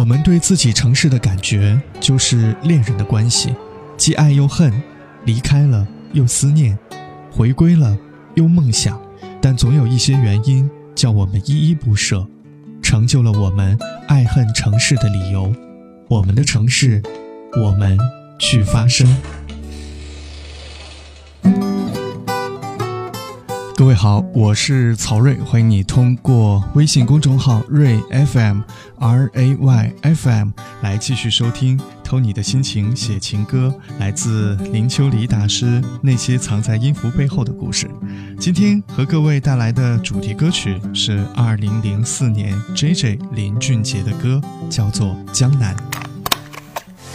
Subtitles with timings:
[0.00, 3.54] 我们对自己城市的感觉，就是恋人的关系，
[3.98, 4.72] 既爱又恨，
[5.26, 6.78] 离开了又思念，
[7.30, 7.94] 回归了
[8.34, 8.98] 又梦想，
[9.42, 12.26] 但总有一些原因叫我们依依不舍，
[12.80, 13.78] 成就了我们
[14.08, 15.54] 爱恨城市的理由。
[16.08, 17.02] 我们的城市，
[17.62, 17.98] 我们
[18.38, 19.06] 去发声。
[23.80, 28.60] 各位好，我是曹睿，欢迎你通过微信公众号睿 FM
[28.98, 30.50] R A Y F M
[30.82, 37.90] 来继续收听《偷你的心情写情歌》，来自林秋离大师那些藏在音符背后的故事。
[38.38, 45.74] 今天和各位带来的主题歌曲是二零零四年 J J 林俊杰的歌，叫做《江南》。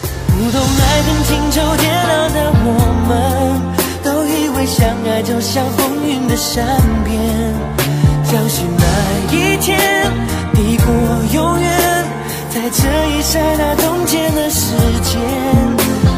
[0.01, 3.74] 不懂爱恨情仇跌宕的我们。
[4.65, 6.65] 相爱就像风云的善
[7.03, 7.19] 变，
[8.23, 9.79] 相信那一天
[10.53, 10.87] 抵过
[11.33, 11.69] 永远，
[12.49, 15.21] 在这一刹那冻结了时间。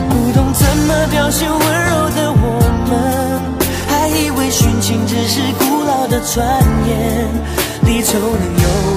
[0.09, 3.41] 不懂怎么表现温柔的我们，
[3.89, 7.27] 还以为殉情只是古老的传言。
[7.83, 8.23] 离愁能
[8.63, 8.97] 有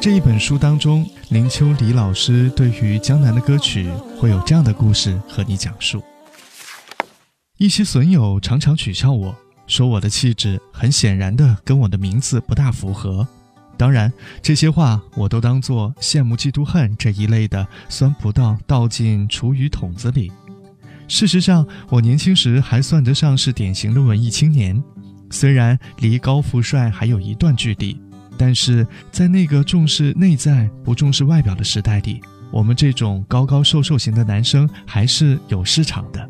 [0.00, 3.86] 这一本书当中，林秋离老师对于江南的歌曲
[4.18, 6.02] 会有这样的故事和你讲述。
[7.58, 13.28] 一些损友常常取笑我说我的气质很显然的跟我的名字不大符合，
[13.76, 20.32] 当然这些话我都当做羡慕嫉妒恨这一类的酸葡萄倒进厨余桶子里。
[21.08, 24.82] 事实上，我年轻时还算得上是典型的文艺青年，
[25.30, 28.00] 虽然离高富帅还有一段距离。
[28.40, 36.26] 但是在那个重视内在不重视外表的时代里，我们这种高高瘦瘦型的男生还是有市场的。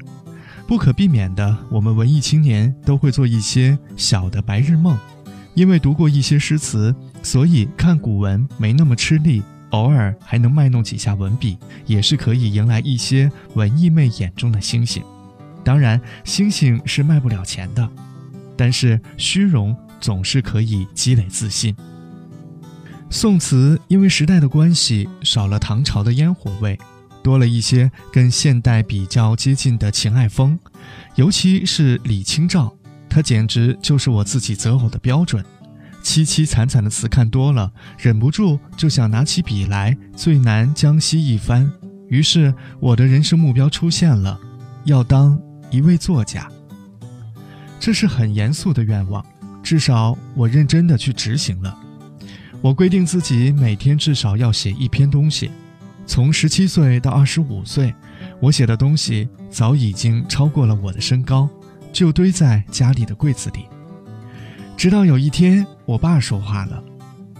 [0.66, 4.98] 不可避免的，我们文艺青年都会做一些小的白日梦。
[5.54, 11.56] 因为读过一些诗词，所以看古文没那么吃力，偶尔还能卖弄几下文笔，
[11.86, 15.00] 也是可以迎来一些文艺妹眼中的星星。
[15.62, 17.88] 当然，星星是卖不了钱的，
[18.56, 21.72] 但是虚荣总是可以积累自信。
[23.12, 26.78] 宋词因为时代的关系，少了唐朝的烟火味，
[27.24, 30.56] 多了一些跟现代比较接近的情爱风。
[31.16, 32.72] 尤其是李清照，
[33.08, 35.44] 她简直就是我自己择偶的标准。
[36.04, 41.70] 凄凄惨惨的词看多了，忍不住就想拿起笔来最难江西一番。
[42.08, 44.40] 于是我的人生目标出现了，
[44.84, 45.38] 要当
[45.70, 46.48] 一位作家。
[47.80, 49.24] 这是很严肃的愿望，
[49.64, 51.76] 至少我认真的去执行了。
[52.62, 55.50] 我规定自己每天至少要写一篇东西，
[56.06, 57.94] 从十七岁到二十五岁，
[58.38, 61.48] 我写的东西早已经超过了我的身高，
[61.90, 63.64] 就堆在家里的柜子里。
[64.76, 66.82] 直到有一天，我爸说话了：“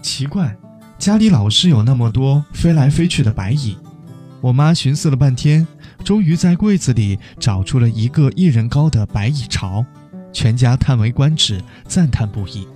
[0.01, 0.57] 奇怪，
[0.97, 3.77] 家里老是有那么多飞来飞去的白蚁。”
[4.41, 5.67] 我妈寻思了半天，
[6.03, 9.85] 终于在柜子里找出了一个一人高的白蚁巢，
[10.33, 12.67] 全家叹为观止，赞叹不已。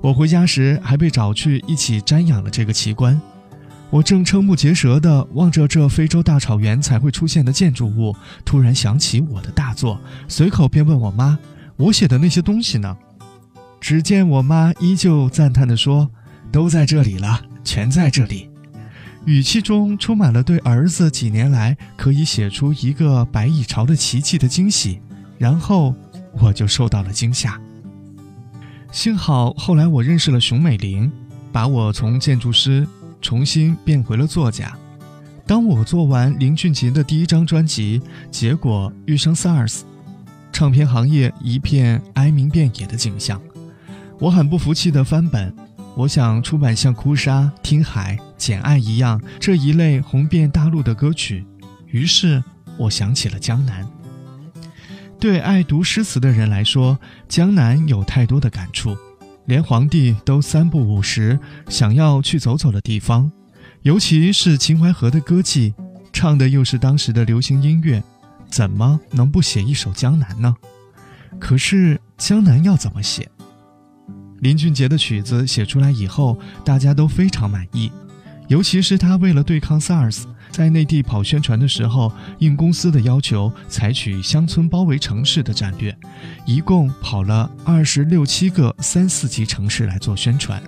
[0.00, 3.20] 我回家时还被找去一起瞻仰了这个奇观。
[3.90, 11.38] 我正瞠目结舌地望着这非洲大草原才会出现的建筑物，突然想起我的大作，随口便问我妈
[11.76, 12.96] ：“我写的那些东西呢？”
[13.80, 16.08] 只见我妈依旧赞叹地说
[16.52, 18.48] ：“都在这里了，全在这里。”
[19.26, 25.00] 语气中充满了对儿子几年来可以写出一个白蚁巢的奇迹的惊喜。
[25.36, 25.94] 然后
[26.38, 27.60] 我就受到了惊吓。
[28.92, 31.10] 幸好后来我认识了熊美玲，
[31.52, 32.86] 把我从建筑师
[33.22, 34.76] 重新变回了作家。
[35.46, 39.82] 当我做完林俊杰的第一张专辑，结果遇上 SARS，
[40.52, 43.40] 唱片行业一片哀鸣遍野的景象。
[44.18, 45.54] 我很不服气的翻本，
[45.96, 51.46] 我想出版像《哭砂》《听海》《简爱》一样这一类红遍大陆的歌曲。
[51.86, 52.42] 于是
[52.76, 53.86] 我想起了江南。
[55.20, 56.98] 对爱读诗词的人来说，
[57.28, 58.96] 江南有太多的感触，
[59.44, 63.30] 连皇帝都三不五时想要去走走的地方。
[63.82, 65.74] 尤其是秦淮河的歌妓，
[66.10, 68.02] 唱的又是当时的流行音乐，
[68.48, 70.56] 怎么能不写一首江南呢？
[71.38, 73.28] 可是江南要怎么写？
[74.38, 77.92] 林俊杰的曲子写出来以后，大家都非常满意，
[78.48, 80.22] 尤其是他为了对抗 SARS。
[80.50, 85.96] 在内地跑宣传的时候，应公司的要求，采取乡村包围城市的战略，
[86.44, 90.62] 一共跑了二十六七个三四级城市来做宣传，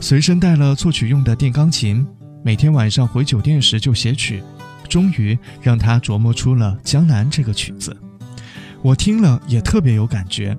[0.00, 2.06] 随身带了作曲用的电钢琴，
[2.44, 4.42] 每天晚上回酒店时就写曲，
[4.88, 7.96] 终于让他琢磨出了《江南》这个曲子。
[8.82, 10.56] 我听了也特别有感觉，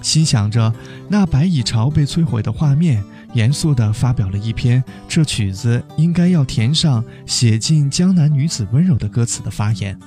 [0.00, 0.72] 心想着
[1.08, 3.02] 那白蚁巢被摧毁的画面，
[3.34, 9.98] 严肃地发表了一篇这曲子应该要填上写尽江南女子温柔的歌词的发言。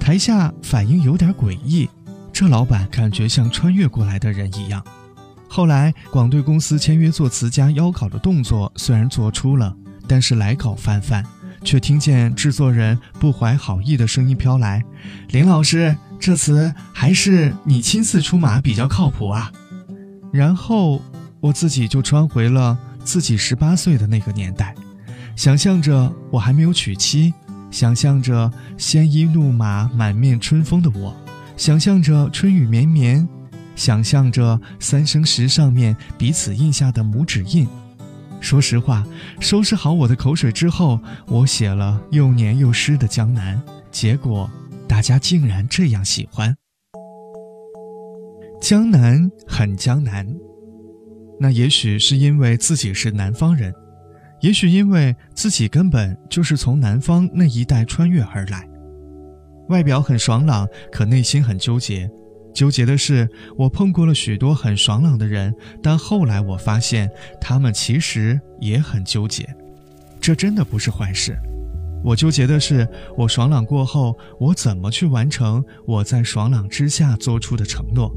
[0.00, 1.88] 台下反应有点诡异，
[2.32, 4.84] 这老板感觉像穿越过来的人一样。
[5.48, 11.24] 后来广队公司签约作词家邀稿的动作虽然做出了，但是来稿泛泛，
[11.62, 14.84] 却听见制作人不怀好意的声音飘来
[15.30, 19.50] ：“林老师。”这词还是你亲自出马比较靠谱啊。
[20.30, 21.00] 然后
[21.40, 24.74] 我自己就穿回了自己十八岁的那个年代，
[25.36, 27.32] 想象着我还没有娶妻，
[27.70, 31.14] 想象着鲜衣怒马、满面春风的我，
[31.56, 33.26] 想象着春雨绵绵，
[33.74, 37.66] 想象着三生石上面彼此印下的拇指印。
[38.40, 39.06] 说实话，
[39.40, 43.60] 收拾好我的口水之后，我写了又黏又湿的江南，
[43.90, 44.50] 结果。
[44.88, 46.56] 大家竟然这样喜欢
[48.60, 50.26] 江南，很江南。
[51.42, 53.72] 那也许是因为自己是南方人，
[54.40, 58.68] 也许因为自己根本就是从南方那一带穿越而来。
[59.70, 62.10] 外表很爽朗，可内心很纠结。
[62.52, 63.26] 纠结的是，
[63.56, 67.10] 我碰过了许多很爽朗的人，但后来我发现，
[67.40, 69.48] 他们其实也很纠结。
[70.20, 71.34] 这真的不是坏事。
[72.04, 72.86] 我纠结的是，
[73.16, 78.12] 我爽朗过后，我怎么去完成我在爽朗之下做出的承诺？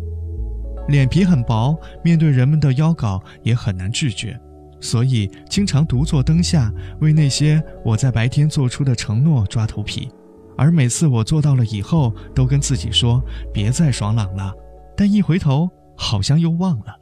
[0.87, 4.39] 脸皮很薄，面对人们的邀稿也很难拒绝，
[4.79, 10.09] 所以经常独坐灯下，为那些我在白天做出的承诺抓头皮。
[10.55, 13.21] 而每次我做到了以后，都跟自己说
[13.53, 14.53] 别再爽朗了，
[14.95, 16.95] 但一回头好像又忘了。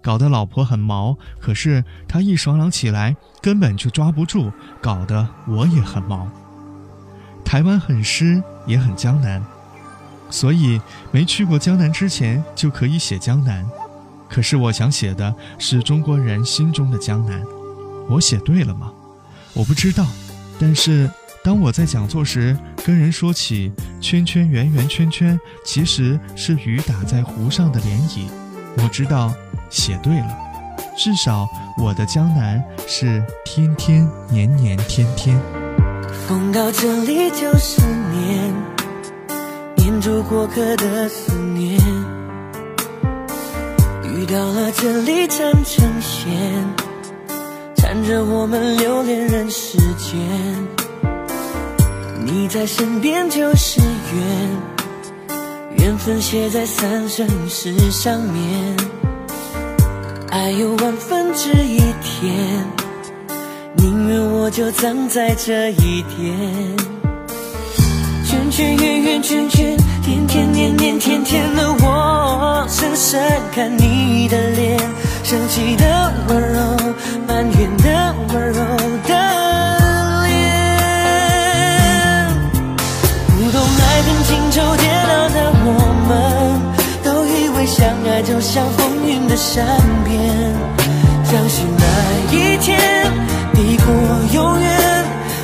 [0.00, 6.28] 搞得老婆很毛，可是她一爽朗起来，根本就抓不住，搞得我也很毛。
[7.44, 9.42] 台湾很湿，也很江南，
[10.32, 10.80] 所以
[11.12, 13.64] 没去过江南之前就可以写江南。
[14.28, 17.40] 可是我想写的是中国人心中的江南，
[18.08, 18.90] 我写对了吗？
[19.52, 20.04] 我不知道。
[20.58, 21.08] 但是
[21.44, 23.70] 当我在讲座时跟人说起
[24.00, 28.26] 圈圈圆圆圈圈，其实是雨打在湖上的涟漪，
[28.78, 29.32] 我知道。
[29.70, 30.36] 写对了，
[30.98, 35.40] 至少我的江南是天天年年天天。
[36.28, 38.54] 风到这里就是念，念
[40.02, 41.78] 住过客的思念。
[44.02, 46.28] 雨到了这里缠成线，
[47.76, 50.18] 缠着我们留恋人世间。
[52.24, 54.50] 你在身边就是缘，
[55.78, 58.76] 缘分写在三生石上面。
[60.30, 62.34] 爱有万分之一甜，
[63.76, 66.91] 宁愿我就葬在这一天。
[68.52, 73.18] 圈圈圆圆圈圈，天天年年天天的我，深深
[73.50, 74.78] 看你的脸，
[75.24, 76.60] 生气的温柔，
[77.26, 78.62] 埋怨的温柔
[79.08, 79.14] 的
[80.26, 80.30] 脸。
[83.26, 85.68] 不懂爱恨情仇煎熬的我
[86.06, 86.12] 们，
[87.02, 89.64] 都以为相爱就像风云的善
[90.04, 90.12] 变。
[91.24, 91.84] 相信那
[92.36, 92.78] 一天
[93.54, 93.86] 抵过
[94.34, 94.68] 永远，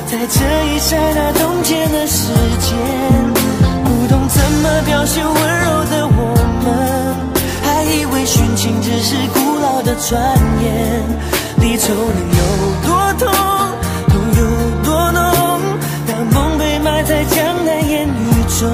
[0.05, 1.31] 在这一刹那
[9.89, 11.03] 的转眼。
[11.61, 12.05] 离愁能
[12.37, 12.41] 有
[12.85, 13.25] 多痛，
[14.07, 14.41] 痛有
[14.83, 15.19] 多浓？
[16.07, 18.69] 当梦被埋在江南烟雨中，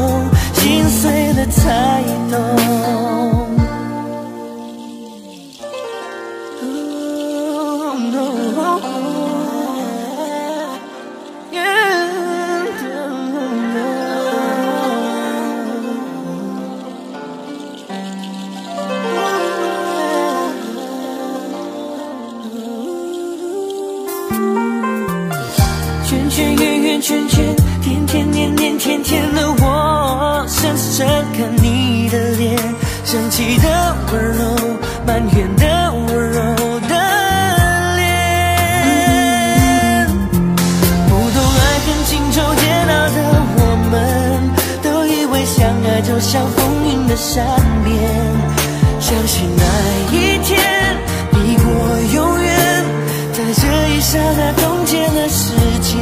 [26.03, 32.57] 圈圈圆圆圈圈，天天年年天天的我，深深看你的脸，
[33.03, 34.55] 生气的温柔，
[35.05, 36.93] 埋怨的温柔的
[37.95, 38.05] 脸。
[41.07, 43.17] 不懂爱恨情仇煎熬的
[43.57, 43.59] 我
[43.91, 43.93] 们，
[44.83, 47.45] 都以为相爱就像风云的善
[47.83, 47.93] 变，
[48.99, 49.63] 相信那
[54.15, 55.99] 刹那冻结了时间。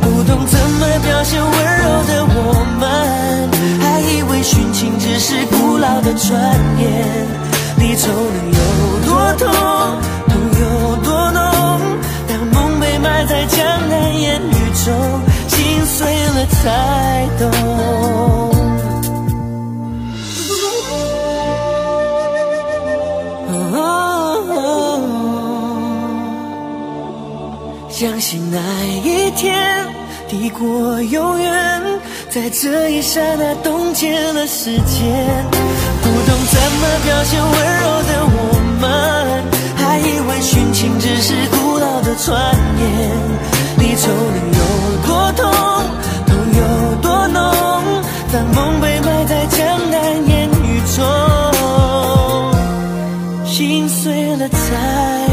[0.00, 1.50] 不懂怎么表现温
[1.82, 2.38] 柔的我
[2.78, 3.50] 们，
[3.80, 6.30] 还以为殉情只是古老的传
[6.78, 7.26] 言。
[7.78, 8.60] 离愁能有
[9.04, 9.48] 多痛，
[10.28, 11.40] 痛有多浓？
[12.28, 18.19] 当梦被埋在江南烟雨中，心碎了才懂。
[27.90, 28.58] 相信那
[29.04, 29.86] 一天
[30.28, 31.82] 抵过永远，
[32.30, 35.44] 在这一刹那冻结了时间。
[36.00, 38.38] 不懂怎么表现温柔的我
[38.80, 38.88] 们，
[39.76, 42.82] 还以为殉情只是古老的传言。
[43.78, 44.60] 离愁能有
[45.06, 45.44] 多痛，
[46.26, 46.62] 痛有
[47.02, 47.38] 多浓，
[48.32, 49.58] 当梦被埋在江
[49.90, 51.04] 南烟雨中，
[53.44, 55.29] 心碎了才。